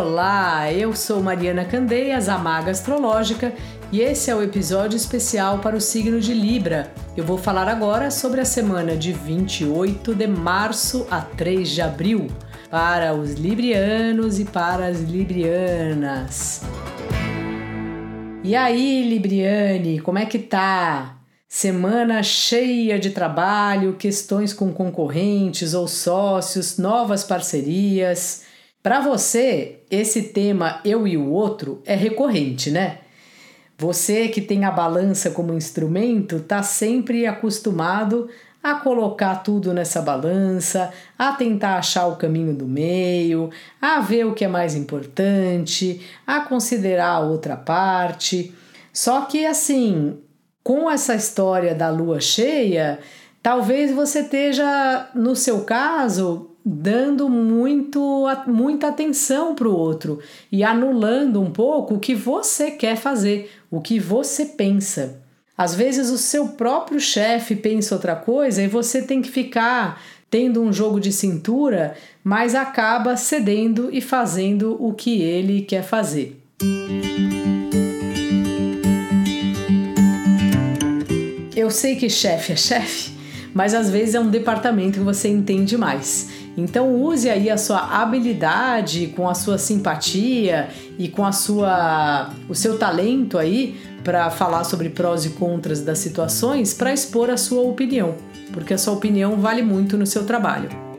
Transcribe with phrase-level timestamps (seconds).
[0.00, 3.52] Olá, eu sou Mariana Candeias, a Maga Astrológica,
[3.92, 6.90] e esse é o episódio especial para o signo de Libra.
[7.14, 12.28] Eu vou falar agora sobre a semana de 28 de março a 3 de abril
[12.70, 16.62] para os librianos e para as librianas.
[18.42, 21.18] E aí, Libriane, como é que tá?
[21.46, 28.48] Semana cheia de trabalho, questões com concorrentes ou sócios, novas parcerias.
[28.82, 33.00] Para você, esse tema eu e o outro é recorrente, né?
[33.76, 38.28] Você que tem a balança como instrumento está sempre acostumado
[38.62, 44.34] a colocar tudo nessa balança, a tentar achar o caminho do meio, a ver o
[44.34, 48.54] que é mais importante, a considerar a outra parte.
[48.92, 50.18] Só que assim,
[50.62, 52.98] com essa história da lua cheia,
[53.42, 60.20] talvez você esteja, no seu caso, dando muito, muita atenção para o outro
[60.52, 65.22] e anulando um pouco o que você quer fazer, o que você pensa.
[65.56, 70.62] Às vezes o seu próprio chefe pensa outra coisa e você tem que ficar tendo
[70.62, 76.40] um jogo de cintura, mas acaba cedendo e fazendo o que ele quer fazer.
[81.56, 83.19] Eu sei que chefe é chefe,
[83.54, 86.30] mas às vezes é um departamento que você entende mais.
[86.56, 92.54] Então use aí a sua habilidade com a sua simpatia e com a sua o
[92.54, 97.62] seu talento aí para falar sobre prós e contras das situações para expor a sua
[97.62, 98.14] opinião,
[98.52, 100.89] porque a sua opinião vale muito no seu trabalho.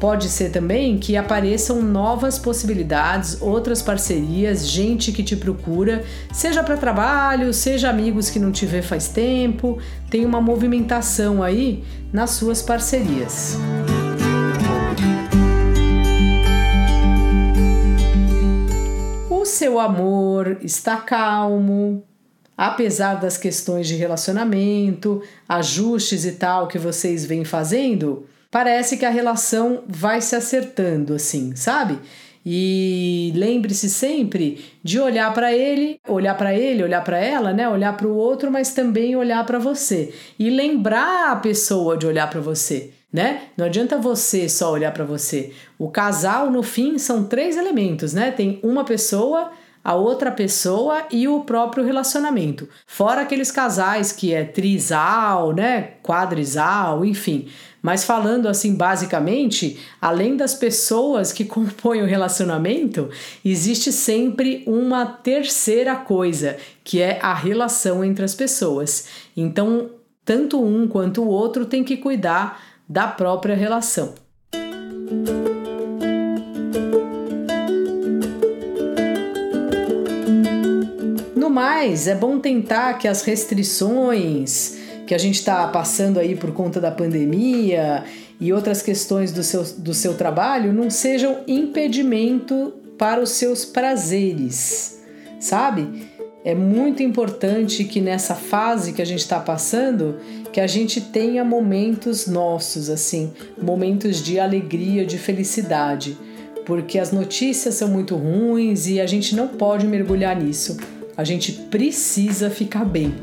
[0.00, 6.78] Pode ser também que apareçam novas possibilidades, outras parcerias, gente que te procura, seja para
[6.78, 9.78] trabalho, seja amigos que não te vê faz tempo,
[10.08, 13.58] tem uma movimentação aí nas suas parcerias.
[19.28, 22.02] O seu amor está calmo,
[22.56, 29.10] apesar das questões de relacionamento, ajustes e tal que vocês vêm fazendo, parece que a
[29.10, 31.98] relação vai se acertando assim, sabe?
[32.44, 37.68] E lembre-se sempre de olhar para ele, olhar para ele, olhar para ela, né?
[37.68, 42.30] Olhar para o outro, mas também olhar para você e lembrar a pessoa de olhar
[42.30, 43.42] para você, né?
[43.56, 45.52] Não adianta você só olhar para você.
[45.78, 48.30] O casal no fim são três elementos, né?
[48.30, 49.50] Tem uma pessoa
[49.82, 52.68] a outra pessoa e o próprio relacionamento.
[52.86, 57.48] Fora aqueles casais que é trisal, né, quadrisal, enfim.
[57.82, 63.08] Mas falando assim basicamente, além das pessoas que compõem o relacionamento,
[63.44, 69.06] existe sempre uma terceira coisa, que é a relação entre as pessoas.
[69.36, 69.90] Então,
[70.24, 74.14] tanto um quanto o outro tem que cuidar da própria relação.
[81.80, 84.76] Mais, é bom tentar que as restrições
[85.06, 88.04] que a gente está passando aí por conta da pandemia
[88.38, 95.00] e outras questões do seu, do seu trabalho não sejam impedimento para os seus prazeres,
[95.40, 96.06] sabe?
[96.44, 100.16] É muito importante que nessa fase que a gente está passando,
[100.52, 106.16] que a gente tenha momentos nossos, assim, momentos de alegria, de felicidade,
[106.66, 110.76] porque as notícias são muito ruins e a gente não pode mergulhar nisso.
[111.20, 113.14] A gente precisa ficar bem,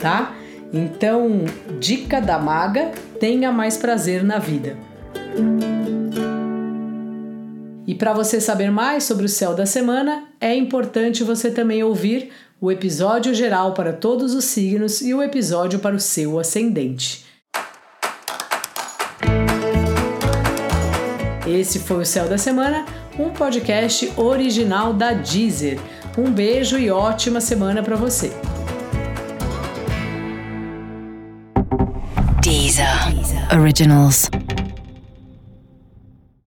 [0.00, 0.32] tá?
[0.72, 1.44] Então,
[1.80, 4.76] dica da maga: tenha mais prazer na vida.
[7.84, 12.30] E para você saber mais sobre o céu da semana, é importante você também ouvir
[12.60, 17.24] o episódio geral para todos os signos e o episódio para o seu ascendente.
[21.44, 22.86] Esse foi o Céu da Semana,
[23.18, 25.80] um podcast original da Deezer.
[26.16, 28.30] Um beijo e ótima semana para você.
[32.42, 32.86] Deezer.
[33.58, 34.28] Originals.